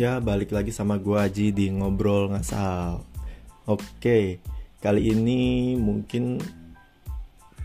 [0.00, 3.04] Ya, balik lagi sama gua Aji di Ngobrol Ngasal.
[3.68, 4.40] Oke,
[4.80, 6.40] kali ini mungkin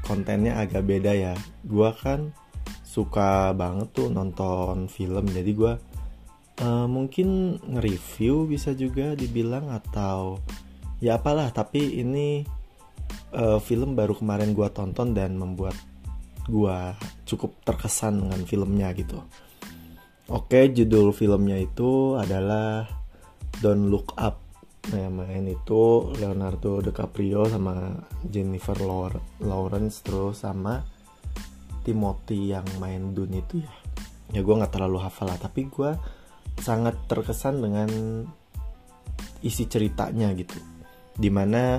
[0.03, 1.31] kontennya agak beda ya.
[1.63, 2.35] Gua kan
[2.83, 5.79] suka banget tuh nonton film, jadi gua
[6.59, 10.35] uh, mungkin nge-review bisa juga dibilang atau
[10.99, 12.43] ya apalah, tapi ini
[13.31, 15.79] uh, film baru kemarin gua tonton dan membuat
[16.51, 19.23] gua cukup terkesan dengan filmnya gitu.
[20.25, 22.89] Oke, judul filmnya itu adalah
[23.61, 24.41] Don't Look Up.
[24.89, 27.93] Nah, yang main itu Leonardo DiCaprio sama
[28.25, 28.73] Jennifer
[29.45, 30.81] Lawrence terus sama
[31.85, 33.73] Timothy yang main Dune itu ya.
[34.33, 35.93] Ya gue nggak terlalu hafal lah, tapi gue
[36.57, 37.89] sangat terkesan dengan
[39.45, 40.57] isi ceritanya gitu.
[41.13, 41.77] Di mana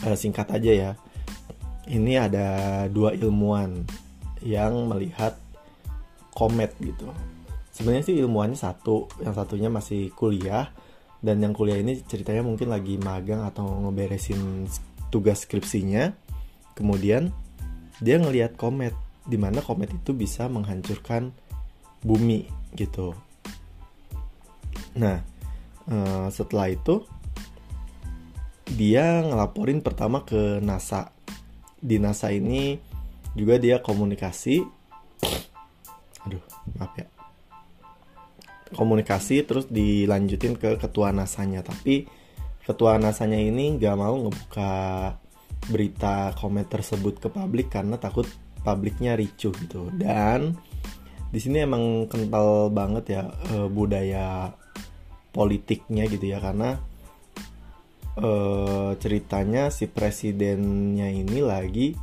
[0.00, 0.90] eh, singkat aja ya,
[1.92, 3.84] ini ada dua ilmuwan
[4.40, 5.41] yang melihat
[6.42, 7.06] komet gitu.
[7.70, 10.74] Sebenarnya sih ilmuannya satu, yang satunya masih kuliah
[11.22, 14.66] dan yang kuliah ini ceritanya mungkin lagi magang atau ngeberesin
[15.14, 16.10] tugas skripsinya.
[16.74, 17.30] Kemudian
[18.02, 18.90] dia ngelihat komet,
[19.22, 21.30] di mana komet itu bisa menghancurkan
[22.02, 23.14] bumi gitu.
[24.98, 25.22] Nah,
[25.86, 27.06] eh, setelah itu
[28.66, 31.14] dia ngelaporin pertama ke NASA
[31.78, 32.82] di NASA ini
[33.38, 34.81] juga dia komunikasi
[36.26, 36.42] aduh
[36.78, 37.06] maaf ya.
[38.72, 42.08] Komunikasi terus dilanjutin ke ketua NASA-nya tapi
[42.64, 44.72] ketua NASA-nya ini nggak mau ngebuka
[45.68, 48.24] berita komen tersebut ke publik karena takut
[48.64, 49.92] publiknya ricuh gitu.
[49.92, 50.56] Dan
[51.28, 54.52] di sini emang kental banget ya e, budaya
[55.32, 56.76] politiknya gitu ya karena
[58.20, 61.96] uh, ceritanya si presidennya ini lagi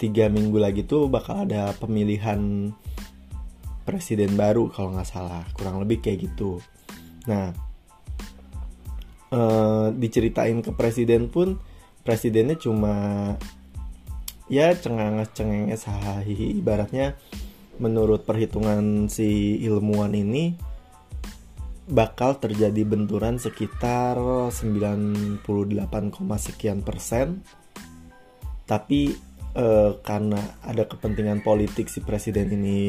[0.00, 2.72] tiga minggu lagi tuh bakal ada pemilihan
[3.84, 5.44] presiden baru kalau nggak salah.
[5.52, 6.64] Kurang lebih kayak gitu.
[7.28, 7.52] Nah
[9.30, 11.60] uh, diceritain ke presiden pun
[12.00, 12.94] presidennya cuma
[14.48, 17.14] ya cengenges cengenges hahihi ibaratnya
[17.76, 20.56] menurut perhitungan si ilmuwan ini
[21.90, 24.14] bakal terjadi benturan sekitar
[24.54, 25.42] 98,
[26.38, 27.42] sekian persen.
[28.64, 29.10] Tapi
[29.54, 32.80] eh, karena ada kepentingan politik si presiden ini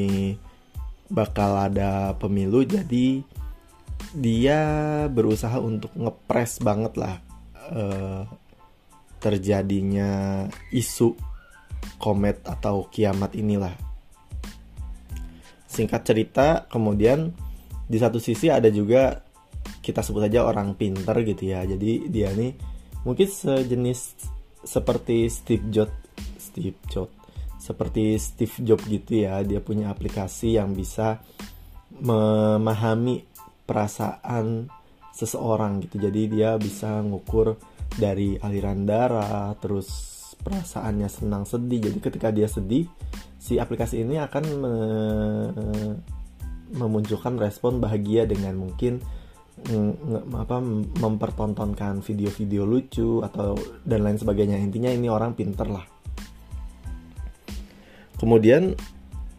[1.11, 3.21] bakal ada pemilu, jadi
[4.15, 4.59] dia
[5.07, 7.15] berusaha untuk ngepres banget lah
[7.71, 8.23] eh,
[9.21, 11.13] terjadinya isu
[12.01, 13.73] komet atau kiamat inilah.
[15.71, 17.31] Singkat cerita, kemudian
[17.91, 19.19] di satu sisi ada juga
[19.83, 22.55] kita sebut aja orang pinter gitu ya jadi dia nih
[23.03, 24.15] mungkin sejenis
[24.63, 26.00] seperti Steve Jobs
[26.51, 27.15] Steve Jobs.
[27.55, 31.23] Seperti Steve Jobs gitu ya dia punya aplikasi yang bisa
[32.03, 33.23] memahami
[33.63, 34.67] perasaan
[35.15, 36.01] seseorang gitu.
[36.01, 37.55] Jadi dia bisa ngukur
[37.91, 39.87] dari aliran darah terus
[40.41, 41.91] perasaannya senang sedih.
[41.91, 42.89] Jadi ketika dia sedih
[43.37, 44.73] si aplikasi ini akan me
[46.71, 49.03] memunculkan respon bahagia dengan mungkin
[50.31, 50.63] apa
[50.97, 54.55] mempertontonkan video-video lucu atau dan lain sebagainya.
[54.55, 55.83] Intinya ini orang pinter lah
[58.21, 58.77] kemudian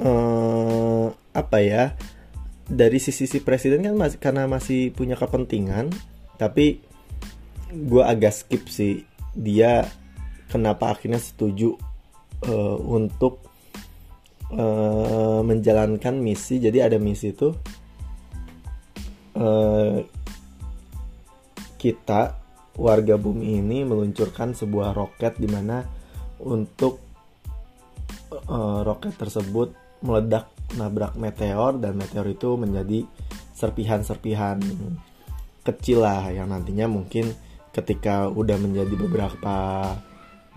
[0.02, 1.94] eh, apa ya
[2.66, 5.94] dari sisi si presiden kan masih karena masih punya kepentingan
[6.42, 6.82] tapi
[7.72, 9.06] gue agak skip sih.
[9.32, 9.88] Dia
[10.52, 11.72] kenapa akhirnya setuju
[12.44, 13.40] uh, untuk
[14.52, 16.60] uh, menjalankan misi.
[16.60, 17.48] Jadi ada misi itu
[19.40, 19.96] uh,
[21.80, 22.20] kita
[22.76, 25.84] warga bumi ini meluncurkan sebuah roket di mana
[26.44, 27.11] untuk
[28.48, 33.06] uh, roket tersebut meledak nabrak meteor dan meteor itu menjadi
[33.54, 34.58] serpihan-serpihan
[35.62, 37.30] kecil lah yang nantinya mungkin
[37.70, 39.56] ketika udah menjadi beberapa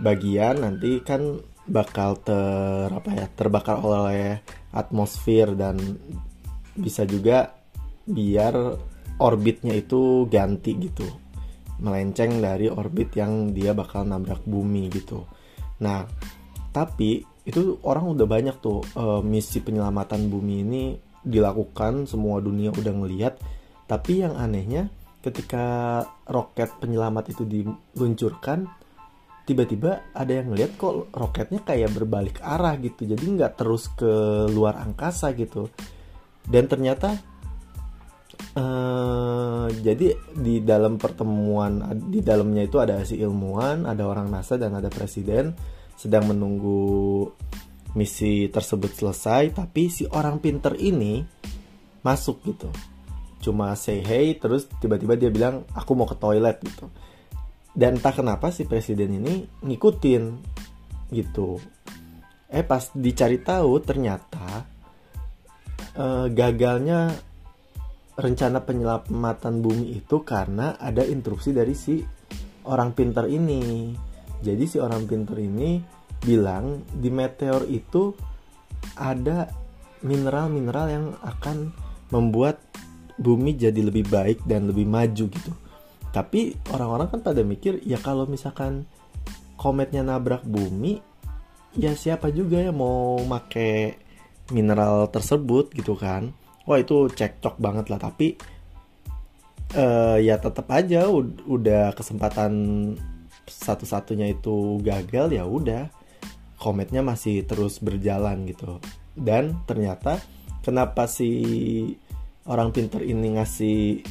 [0.01, 4.41] bagian nanti kan bakal ter apa ya terbakar oleh
[4.75, 5.79] atmosfer dan
[6.75, 7.55] bisa juga
[8.05, 8.53] biar
[9.17, 11.07] orbitnya itu ganti gitu.
[11.79, 15.23] Melenceng dari orbit yang dia bakal nabrak bumi gitu.
[15.81, 16.03] Nah
[16.75, 20.83] tapi itu orang udah banyak tuh uh, misi penyelamatan bumi ini
[21.21, 23.37] dilakukan semua dunia udah ngeliat
[23.85, 24.89] tapi yang anehnya
[25.21, 28.69] ketika roket penyelamat itu diluncurkan
[29.45, 33.05] tiba-tiba ada yang ngeliat kok roketnya kayak berbalik arah gitu.
[33.05, 34.09] Jadi nggak terus ke
[34.49, 35.69] luar angkasa gitu.
[36.45, 37.13] Dan ternyata
[38.57, 44.77] uh, jadi di dalam pertemuan di dalamnya itu ada si ilmuwan ada orang NASA dan
[44.77, 45.53] ada presiden
[45.95, 47.31] sedang menunggu
[47.95, 51.23] misi tersebut selesai tapi si orang pinter ini
[52.03, 52.69] masuk gitu.
[53.39, 56.91] Cuma say hey terus tiba-tiba dia bilang aku mau ke toilet gitu.
[57.75, 60.23] Dan entah kenapa si presiden ini ngikutin
[61.11, 61.59] gitu.
[62.51, 64.63] Eh pas dicari tahu ternyata
[65.95, 67.15] eh, gagalnya
[68.15, 71.99] rencana penyelamatan bumi itu karena ada interupsi dari si
[72.71, 73.91] orang pinter ini
[74.41, 75.79] jadi si orang pinter ini
[76.23, 78.15] bilang di meteor itu
[78.97, 79.51] ada
[80.01, 81.73] mineral-mineral yang akan
[82.09, 82.61] membuat
[83.15, 85.51] bumi jadi lebih baik dan lebih maju gitu.
[86.11, 88.87] Tapi orang-orang kan pada mikir ya kalau misalkan
[89.59, 90.99] kometnya nabrak bumi,
[91.75, 93.99] ya siapa juga ya mau make
[94.51, 96.31] mineral tersebut gitu kan?
[96.63, 97.99] Wah itu cekcok banget lah.
[97.99, 98.35] Tapi
[99.75, 101.09] uh, ya tetap aja
[101.47, 102.53] udah kesempatan
[103.47, 105.89] satu-satunya itu gagal ya udah.
[106.55, 108.81] Kometnya masih terus berjalan gitu.
[109.15, 110.19] Dan ternyata
[110.65, 111.31] kenapa si
[112.49, 114.01] orang pinter ini ngasih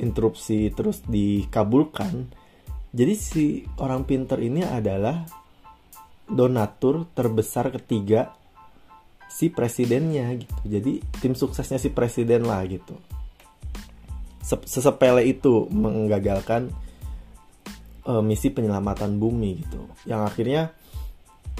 [0.00, 2.32] interupsi terus dikabulkan?
[2.90, 3.44] Jadi si
[3.78, 5.22] orang pinter ini adalah
[6.26, 8.34] donatur terbesar ketiga
[9.30, 10.58] si presidennya gitu.
[10.66, 10.92] Jadi
[11.22, 12.98] tim suksesnya si presiden lah gitu.
[14.42, 16.74] Sesepele itu menggagalkan
[18.06, 19.80] uh, misi penyelamatan bumi gitu.
[20.06, 20.62] Yang akhirnya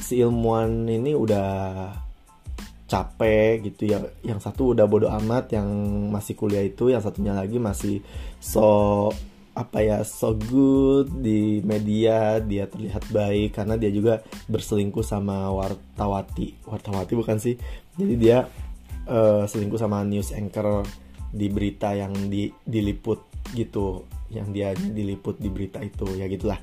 [0.00, 1.48] si ilmuwan ini udah
[2.90, 5.68] capek gitu ya yang satu udah bodoh amat yang
[6.10, 8.02] masih kuliah itu yang satunya lagi masih
[8.42, 9.06] so
[9.54, 16.66] apa ya so good di media dia terlihat baik karena dia juga berselingkuh sama wartawati.
[16.66, 17.54] Wartawati bukan sih?
[17.94, 18.46] Jadi dia
[19.10, 20.86] uh, selingkuh sama news anchor
[21.30, 26.58] di berita yang di, diliput gitu yang dia diliput di berita itu ya gitulah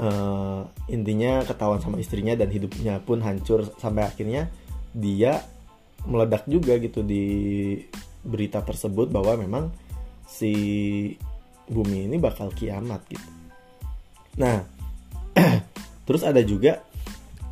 [0.00, 4.50] uh, intinya ketahuan sama istrinya dan hidupnya pun hancur sampai akhirnya
[4.94, 5.42] dia
[6.04, 7.76] meledak juga gitu di
[8.24, 9.64] berita tersebut bahwa memang
[10.24, 10.52] si
[11.68, 13.28] bumi ini bakal kiamat gitu.
[14.40, 14.64] Nah,
[16.06, 16.84] terus ada juga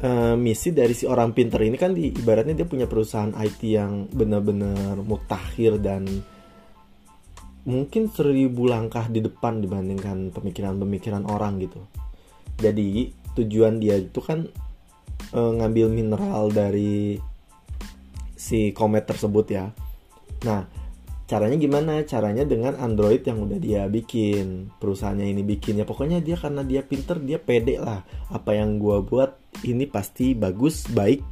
[0.04, 4.08] uh, misi dari si orang pinter ini kan di ibaratnya dia punya perusahaan IT yang
[4.12, 6.04] benar-benar mutakhir dan
[7.62, 11.78] mungkin seribu langkah di depan dibandingkan pemikiran-pemikiran orang gitu.
[12.58, 14.50] Jadi tujuan dia itu kan
[15.32, 17.16] uh, ngambil mineral dari
[18.34, 19.70] si komet tersebut ya.
[20.42, 20.66] Nah,
[21.30, 22.02] caranya gimana?
[22.02, 25.86] Caranya dengan Android yang udah dia bikin, perusahaannya ini bikin ya.
[25.86, 28.02] Pokoknya dia karena dia pinter, dia pede lah.
[28.28, 31.22] Apa yang gua buat ini pasti bagus, baik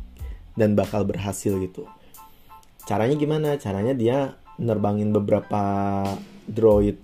[0.55, 1.91] dan bakal berhasil gitu.
[2.87, 3.59] Caranya gimana?
[3.59, 5.63] Caranya dia nerbangin beberapa
[6.45, 7.01] droid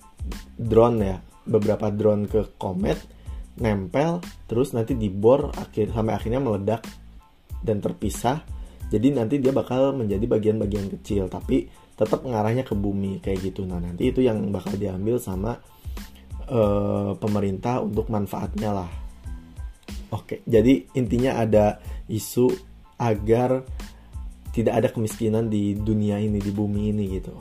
[0.56, 1.17] drone ya,
[1.49, 3.00] beberapa drone ke komet,
[3.58, 6.85] nempel, terus nanti dibor akhir sampai akhirnya meledak
[7.64, 8.44] dan terpisah.
[8.87, 11.67] Jadi nanti dia bakal menjadi bagian-bagian kecil tapi
[11.99, 13.67] tetap mengarahnya ke bumi kayak gitu.
[13.67, 15.59] Nah nanti itu yang bakal diambil sama
[16.47, 18.91] uh, pemerintah untuk manfaatnya lah.
[20.14, 22.47] Oke jadi intinya ada isu
[22.97, 23.67] agar
[24.56, 27.37] tidak ada kemiskinan di dunia ini di bumi ini gitu.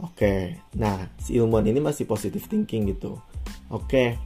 [0.00, 3.20] Oke nah si ilmuwan ini masih positive thinking gitu.
[3.68, 4.16] Oke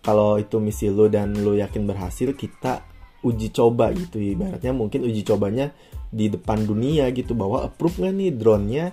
[0.00, 2.80] kalau itu misi lo dan lo yakin berhasil kita
[3.20, 4.16] uji coba gitu.
[4.16, 5.68] Ibaratnya mungkin uji cobanya
[6.08, 7.36] di depan dunia gitu.
[7.36, 8.84] Bahwa approve nggak nih drone-nya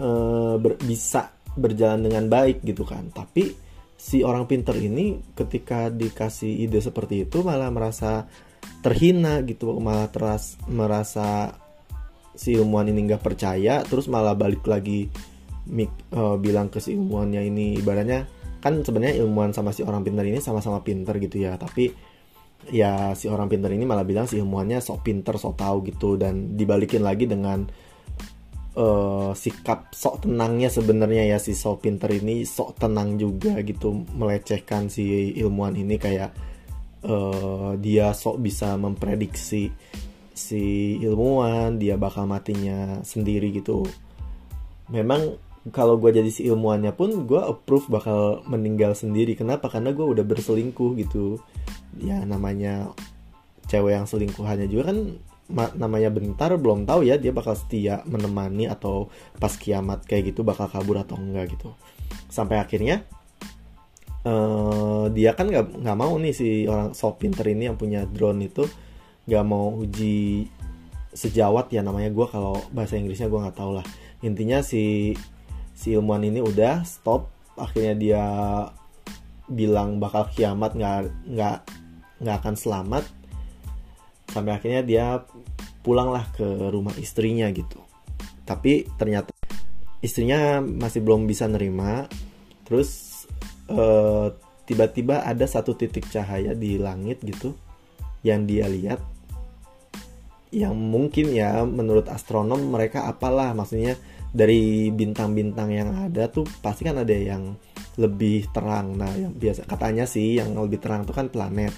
[0.00, 3.12] uh, ber, bisa berjalan dengan baik gitu kan.
[3.12, 3.52] Tapi
[4.00, 8.24] si orang pinter ini ketika dikasih ide seperti itu malah merasa
[8.80, 9.76] terhina gitu.
[9.76, 11.52] Malah teras merasa
[12.34, 15.10] si ilmuwan ini nggak percaya terus malah balik lagi
[15.70, 18.26] mik, uh, bilang ke si ilmuwannya ini ibaratnya
[18.60, 21.90] kan sebenarnya ilmuwan sama si orang pinter ini sama-sama pinter gitu ya tapi
[22.68, 26.60] ya si orang pinter ini malah bilang si ilmuannya sok pinter sok tahu gitu dan
[26.60, 27.64] dibalikin lagi dengan
[28.76, 34.92] uh, sikap sok tenangnya sebenarnya ya si sok pinter ini sok tenang juga gitu melecehkan
[34.92, 36.30] si ilmuwan ini kayak
[37.08, 39.72] uh, dia sok bisa memprediksi
[40.34, 43.86] si ilmuwan dia bakal matinya sendiri gitu.
[44.90, 49.36] Memang kalau gue jadi si ilmuannya pun gue approve bakal meninggal sendiri.
[49.36, 49.68] Kenapa?
[49.68, 51.36] Karena gue udah berselingkuh gitu.
[52.00, 52.90] Ya namanya
[53.68, 54.98] cewek yang selingkuhannya juga kan
[55.50, 59.10] namanya bentar belum tahu ya dia bakal setia menemani atau
[59.42, 61.74] pas kiamat kayak gitu bakal kabur atau enggak gitu.
[62.30, 63.02] Sampai akhirnya
[64.24, 68.46] uh, dia kan nggak nggak mau nih si orang so pinter ini yang punya drone
[68.46, 68.64] itu
[69.28, 70.48] nggak mau uji
[71.10, 73.86] sejawat ya namanya gue kalau bahasa Inggrisnya gue nggak tahu lah.
[74.22, 75.14] Intinya si
[75.74, 78.24] si ilmuwan ini udah stop akhirnya dia
[79.50, 81.58] bilang bakal kiamat nggak nggak
[82.22, 83.04] nggak akan selamat.
[84.30, 85.06] Sampai akhirnya dia
[85.82, 87.82] pulanglah ke rumah istrinya gitu.
[88.46, 89.34] Tapi ternyata
[89.98, 92.06] istrinya masih belum bisa nerima.
[92.62, 93.26] Terus
[93.66, 94.26] eh,
[94.70, 97.58] tiba-tiba ada satu titik cahaya di langit gitu
[98.20, 99.00] yang dia lihat
[100.50, 103.54] yang mungkin ya menurut astronom mereka apalah.
[103.54, 103.94] Maksudnya
[104.30, 107.54] dari bintang-bintang yang ada tuh pasti kan ada yang
[107.98, 108.98] lebih terang.
[108.98, 111.74] Nah yang biasa katanya sih yang lebih terang tuh kan planet.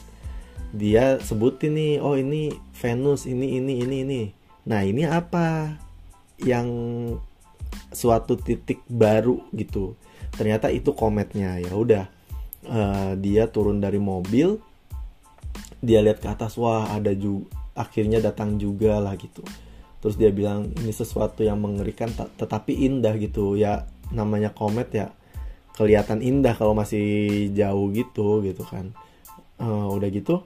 [0.72, 4.22] Dia sebutin nih oh ini Venus ini ini ini ini.
[4.68, 5.76] Nah ini apa?
[6.40, 6.68] Yang
[7.92, 10.00] suatu titik baru gitu.
[10.32, 11.60] Ternyata itu kometnya.
[11.60, 12.04] Ya udah
[12.64, 14.71] uh, dia turun dari mobil
[15.82, 19.42] dia lihat ke atas wah ada juga akhirnya datang juga lah gitu.
[19.98, 23.58] Terus dia bilang ini sesuatu yang mengerikan tetapi indah gitu.
[23.58, 25.10] Ya namanya komet ya
[25.74, 28.94] kelihatan indah kalau masih jauh gitu gitu kan.
[29.58, 30.42] Uh, udah gitu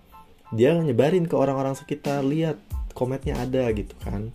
[0.54, 2.56] dia nyebarin ke orang-orang sekitar lihat
[2.96, 4.32] kometnya ada gitu kan.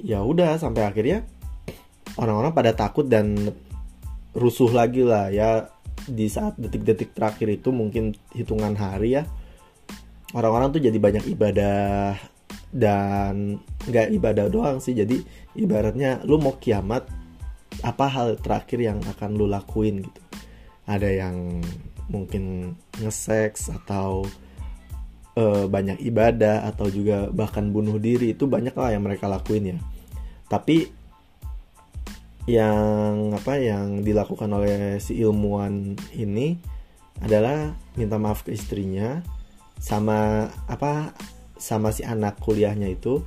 [0.00, 1.26] Ya udah sampai akhirnya
[2.16, 3.52] orang-orang pada takut dan
[4.32, 5.68] rusuh lagi lah ya.
[6.06, 9.26] Di saat detik-detik terakhir itu mungkin hitungan hari ya
[10.36, 12.20] orang-orang tuh jadi banyak ibadah
[12.68, 13.56] dan
[13.88, 14.92] nggak ibadah doang sih.
[14.92, 15.24] Jadi
[15.56, 17.08] ibaratnya lu mau kiamat
[17.80, 20.20] apa hal terakhir yang akan lu lakuin gitu?
[20.84, 21.64] Ada yang
[22.12, 24.28] mungkin ngeseks atau
[25.40, 29.78] uh, banyak ibadah atau juga bahkan bunuh diri itu banyak lah yang mereka lakuin ya.
[30.46, 30.92] Tapi
[32.46, 36.54] yang apa yang dilakukan oleh si ilmuwan ini
[37.18, 39.18] adalah minta maaf ke istrinya
[39.76, 41.12] sama apa
[41.56, 43.24] sama si anak kuliahnya itu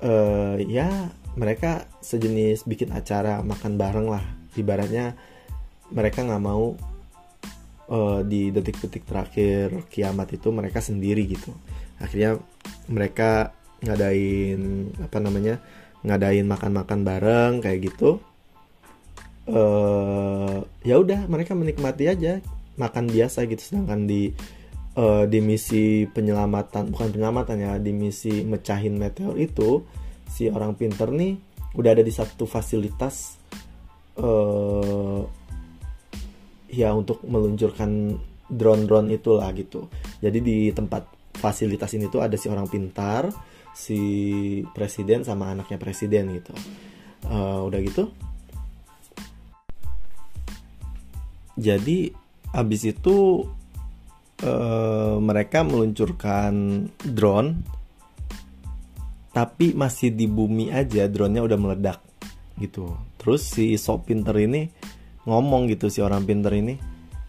[0.00, 4.24] uh, ya mereka sejenis bikin acara makan bareng lah.
[4.56, 5.12] Ibaratnya
[5.92, 6.74] mereka nggak mau
[7.92, 11.52] uh, di detik-detik terakhir kiamat itu mereka sendiri gitu.
[12.00, 12.40] Akhirnya
[12.88, 13.52] mereka
[13.84, 15.60] ngadain apa namanya
[16.02, 18.18] ngadain makan-makan bareng kayak gitu.
[19.46, 22.40] Uh, ya udah mereka menikmati aja
[22.80, 23.60] makan biasa gitu.
[23.60, 24.32] Sedangkan di
[24.96, 29.84] uh, di misi penyelamatan bukan penyelamatan ya di misi mecahin meteor itu
[30.26, 31.38] si orang pinter nih
[31.76, 33.36] udah ada di satu fasilitas
[34.18, 35.22] uh,
[36.72, 39.90] ya untuk meluncurkan drone-drone itulah gitu.
[40.22, 43.28] Jadi di tempat fasilitas ini tuh ada si orang pintar
[43.76, 44.00] si
[44.72, 46.54] presiden sama anaknya presiden gitu.
[47.28, 48.08] Uh, udah gitu.
[51.56, 52.12] Jadi
[52.52, 53.44] abis itu
[54.44, 57.62] uh, mereka meluncurkan drone
[59.36, 62.00] tapi masih di bumi aja drone-nya udah meledak
[62.56, 62.96] gitu.
[63.20, 64.72] Terus si sok pinter ini
[65.28, 66.80] ngomong gitu si orang pinter ini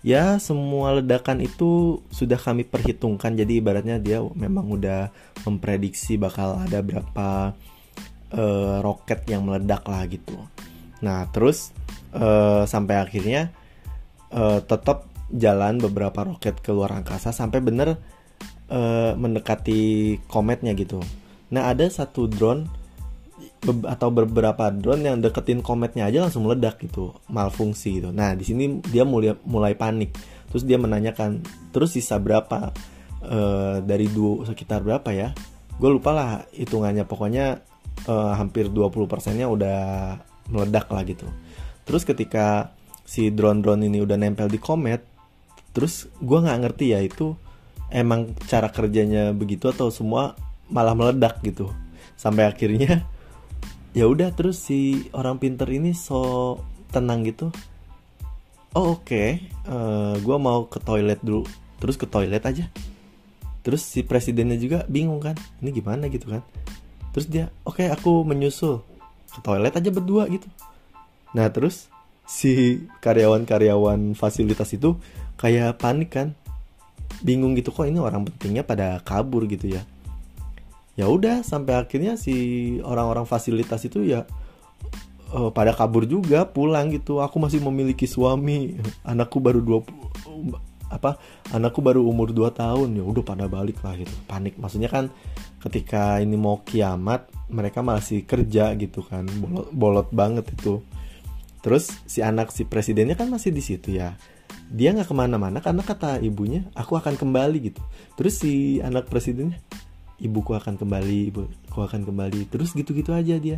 [0.08, 3.36] ya semua ledakan itu sudah kami perhitungkan.
[3.36, 5.12] Jadi ibaratnya dia memang udah
[5.44, 7.52] memprediksi bakal ada berapa
[8.32, 10.40] uh, roket yang meledak lah gitu.
[11.04, 11.76] Nah terus
[12.16, 13.52] uh, sampai akhirnya
[14.32, 18.00] uh, tetap jalan beberapa roket ke luar angkasa sampai bener
[18.72, 21.04] uh, mendekati kometnya gitu.
[21.52, 22.68] Nah ada satu drone
[23.58, 28.10] be atau beberapa drone yang deketin kometnya aja langsung meledak gitu, malfungsi gitu.
[28.16, 30.16] Nah di sini dia mulai mulai panik,
[30.48, 31.44] terus dia menanyakan
[31.76, 32.72] terus sisa berapa
[33.26, 35.32] uh, dari dua sekitar berapa ya?
[35.78, 37.62] Gue lupa lah hitungannya, pokoknya
[38.10, 39.80] uh, hampir 20 persennya udah
[40.50, 41.30] meledak lah gitu.
[41.86, 42.74] Terus ketika
[43.06, 45.17] si drone-drone ini udah nempel di komet,
[45.78, 47.38] terus gue nggak ngerti ya itu
[47.94, 50.34] emang cara kerjanya begitu atau semua
[50.74, 51.70] malah meledak gitu.
[52.18, 53.06] Sampai akhirnya
[53.94, 56.58] ya udah terus si orang pinter ini so
[56.90, 57.54] tenang gitu.
[58.74, 59.54] Oh oke okay.
[59.70, 61.46] uh, eh, gue mau ke toilet dulu.
[61.78, 62.66] Terus ke toilet aja.
[63.62, 66.42] Terus si presidennya juga bingung kan ini gimana gitu kan.
[67.14, 68.82] Terus dia oke okay, aku menyusul.
[69.30, 70.50] Ke toilet aja berdua gitu.
[71.38, 71.86] Nah terus
[72.28, 75.00] si karyawan-karyawan fasilitas itu
[75.40, 76.36] kayak panik kan.
[77.24, 79.82] Bingung gitu kok ini orang pentingnya pada kabur gitu ya?
[81.00, 82.36] Ya udah sampai akhirnya si
[82.84, 84.28] orang-orang fasilitas itu ya
[85.32, 87.24] uh, pada kabur juga pulang gitu.
[87.24, 88.76] Aku masih memiliki suami
[89.08, 91.20] anakku baru 20 apa
[91.52, 92.90] anakku baru umur 2 tahun.
[92.98, 94.12] Ya udah pada balik lah gitu.
[94.28, 94.60] Panik.
[94.60, 95.08] Maksudnya kan
[95.64, 99.24] ketika ini mau kiamat mereka masih kerja gitu kan.
[99.40, 100.84] Bolot, bolot banget itu
[101.62, 104.16] terus si anak si presidennya kan masih di situ ya.
[104.68, 107.82] Dia nggak ke mana-mana karena kata ibunya aku akan kembali gitu.
[108.20, 109.60] Terus si anak presidennya
[110.20, 112.52] ibuku akan kembali ibuku akan kembali.
[112.52, 113.58] Terus gitu-gitu aja dia.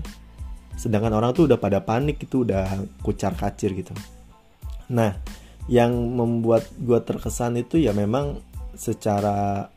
[0.77, 2.65] Sedangkan orang tuh udah pada panik itu udah
[3.01, 3.91] kucar kacir gitu.
[4.94, 5.18] Nah
[5.70, 8.41] yang membuat gue terkesan itu ya memang
[8.74, 9.70] secara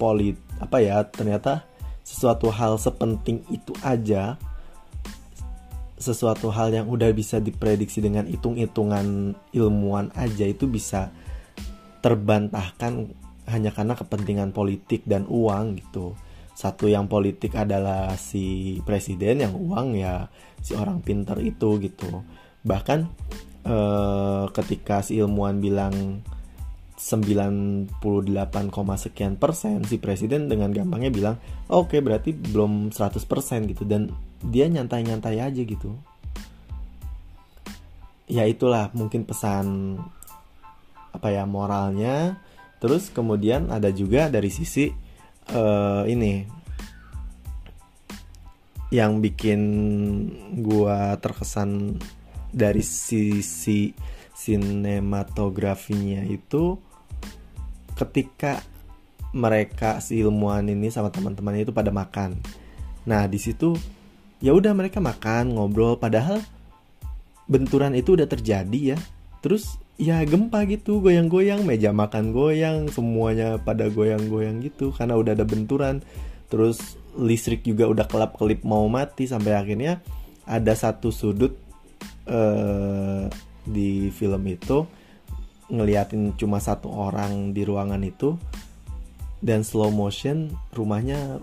[0.00, 1.68] polit apa ya ternyata
[2.00, 4.40] sesuatu hal sepenting itu aja
[6.04, 11.08] sesuatu hal yang udah bisa diprediksi dengan hitung-hitungan ilmuwan aja itu bisa
[12.04, 13.16] terbantahkan
[13.48, 16.12] hanya karena kepentingan politik dan uang gitu.
[16.52, 20.28] Satu yang politik adalah si presiden yang uang ya
[20.60, 22.20] si orang pinter itu gitu.
[22.60, 22.98] Bahkan
[23.64, 26.20] eh, ketika si ilmuwan bilang
[26.94, 27.90] 98,
[28.96, 33.82] sekian persen si presiden dengan gampangnya bilang oke okay, berarti belum 100% gitu.
[33.88, 35.96] Dan dia nyantai-nyantai aja gitu
[38.28, 39.96] ya itulah mungkin pesan
[41.12, 42.40] apa ya moralnya
[42.80, 44.90] terus kemudian ada juga dari sisi
[45.52, 46.44] uh, ini
[48.94, 49.60] yang bikin
[50.62, 51.98] gua terkesan
[52.54, 53.90] dari sisi
[54.34, 56.78] sinematografinya itu
[57.98, 58.62] ketika
[59.34, 62.38] mereka si ilmuwan ini sama teman-temannya itu pada makan.
[63.02, 63.74] Nah, di situ
[64.38, 66.42] ya udah mereka makan, ngobrol padahal
[67.46, 68.98] benturan itu udah terjadi ya.
[69.44, 75.44] Terus ya gempa gitu, goyang-goyang, meja makan goyang, semuanya pada goyang-goyang gitu karena udah ada
[75.44, 76.00] benturan.
[76.48, 80.02] Terus listrik juga udah kelap-kelip mau mati sampai akhirnya
[80.44, 81.54] ada satu sudut
[82.28, 83.30] uh,
[83.64, 84.84] di film itu
[85.72, 88.36] ngeliatin cuma satu orang di ruangan itu
[89.40, 91.40] dan slow motion rumahnya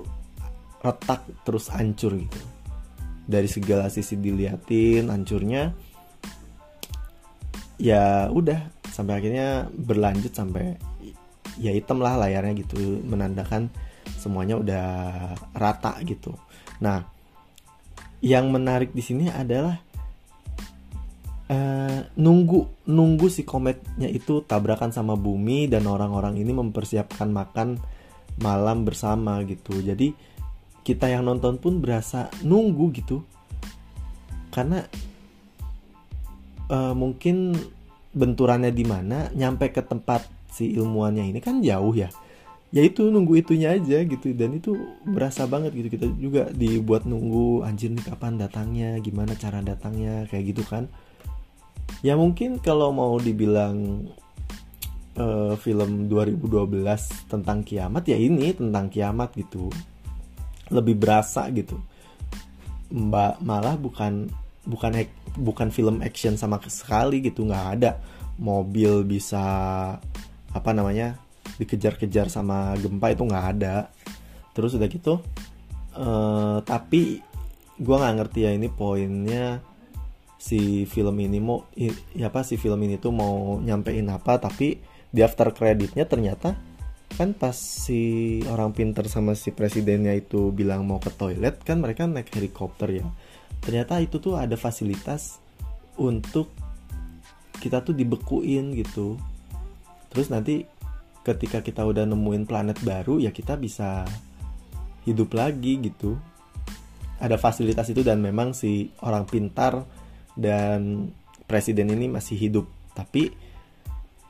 [0.86, 2.42] retak terus hancur gitu
[3.32, 5.72] dari segala sisi diliatin hancurnya
[7.80, 10.76] ya udah sampai akhirnya berlanjut sampai
[11.58, 13.72] ya hitam lah layarnya gitu menandakan
[14.20, 14.88] semuanya udah
[15.56, 16.36] rata gitu.
[16.84, 17.08] Nah
[18.22, 19.82] yang menarik di sini adalah
[21.50, 27.82] uh, nunggu nunggu si kometnya itu tabrakan sama bumi dan orang-orang ini mempersiapkan makan
[28.38, 29.82] malam bersama gitu.
[29.82, 30.14] Jadi
[30.82, 33.22] kita yang nonton pun berasa nunggu gitu.
[34.52, 34.84] Karena
[36.68, 37.56] uh, mungkin
[38.12, 42.12] benturannya di mana nyampe ke tempat si ilmuannya ini kan jauh ya.
[42.72, 44.32] Ya itu nunggu itunya aja gitu.
[44.32, 45.88] Dan itu berasa banget gitu.
[45.92, 50.88] Kita juga dibuat nunggu anjir nih kapan datangnya gimana cara datangnya kayak gitu kan.
[52.02, 54.08] Ya mungkin kalau mau dibilang
[55.20, 59.68] uh, film 2012 tentang kiamat ya ini tentang kiamat gitu
[60.72, 61.78] lebih berasa gitu.
[62.92, 64.32] Mbak malah bukan
[64.66, 64.92] bukan
[65.38, 68.00] bukan film action sama sekali gitu nggak ada.
[68.42, 69.44] Mobil bisa
[70.52, 71.20] apa namanya
[71.60, 73.92] dikejar-kejar sama gempa itu nggak ada.
[74.52, 75.20] Terus udah gitu
[75.96, 77.20] uh, tapi
[77.82, 79.60] gue nggak ngerti ya ini poinnya
[80.42, 81.94] si film ini mau ya
[82.30, 84.82] apa si film ini tuh mau nyampein apa tapi
[85.12, 86.58] di after kreditnya ternyata
[87.22, 92.10] kan pas si orang pinter sama si presidennya itu bilang mau ke toilet kan mereka
[92.10, 93.06] naik helikopter ya.
[93.62, 95.38] Ternyata itu tuh ada fasilitas
[96.02, 96.50] untuk
[97.62, 99.22] kita tuh dibekuin gitu.
[100.10, 100.66] Terus nanti
[101.22, 104.02] ketika kita udah nemuin planet baru ya kita bisa
[105.06, 106.18] hidup lagi gitu.
[107.22, 109.86] Ada fasilitas itu dan memang si orang pintar
[110.34, 111.14] dan
[111.46, 112.66] presiden ini masih hidup.
[112.98, 113.30] Tapi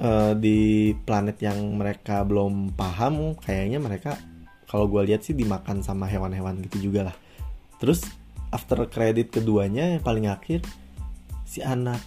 [0.02, 4.18] uh, di planet yang mereka belum paham kayaknya mereka
[4.66, 7.16] kalau gue lihat sih dimakan sama hewan-hewan gitu juga lah.
[7.78, 8.08] Terus
[8.52, 10.64] after credit keduanya yang paling akhir
[11.44, 12.00] si anak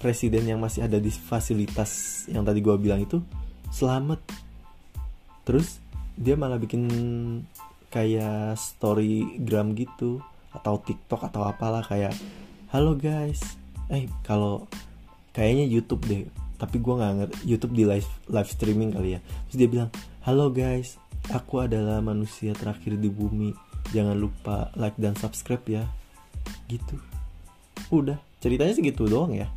[0.00, 3.20] presiden yang masih ada di fasilitas yang tadi gue bilang itu
[3.68, 4.20] selamat.
[5.44, 5.76] Terus
[6.16, 6.88] dia malah bikin
[7.92, 10.24] kayak storygram gitu
[10.56, 12.16] atau TikTok atau apalah kayak
[12.72, 13.44] halo guys.
[13.92, 14.64] Eh kalau
[15.36, 16.24] kayaknya YouTube deh
[16.56, 19.20] tapi gue nggak ngerti YouTube di live live streaming kali ya.
[19.50, 19.90] Terus dia bilang
[20.22, 20.96] halo guys
[21.32, 23.54] aku adalah manusia terakhir di bumi.
[23.92, 25.84] Jangan lupa like dan subscribe ya.
[26.68, 26.96] Gitu.
[27.92, 29.48] Udah ceritanya segitu doang ya.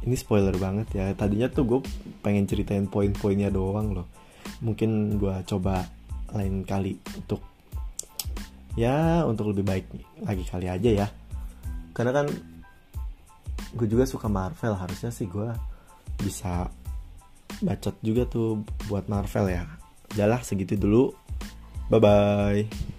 [0.00, 1.12] Ini spoiler banget ya.
[1.12, 1.80] Tadinya tuh gue
[2.24, 4.06] pengen ceritain poin-poinnya doang loh.
[4.64, 5.84] Mungkin gue coba
[6.32, 7.42] lain kali untuk
[8.78, 9.86] ya untuk lebih baik
[10.24, 11.08] lagi kali aja ya.
[11.92, 12.26] Karena kan
[13.74, 15.50] gue juga suka Marvel harusnya sih gue
[16.20, 16.68] bisa
[17.62, 19.64] bacot juga tuh buat Marvel ya.
[20.14, 21.14] Jalah segitu dulu.
[21.90, 22.98] Bye bye